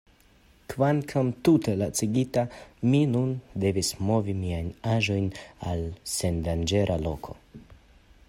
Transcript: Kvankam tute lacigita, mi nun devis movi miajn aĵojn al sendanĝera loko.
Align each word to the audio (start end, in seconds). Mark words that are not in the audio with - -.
Kvankam 0.71 1.27
tute 1.47 1.75
lacigita, 1.81 2.45
mi 2.93 3.01
nun 3.11 3.35
devis 3.65 3.93
movi 4.09 4.35
miajn 4.39 4.73
aĵojn 4.95 5.29
al 5.73 5.83
sendanĝera 6.17 6.97
loko. 7.09 7.37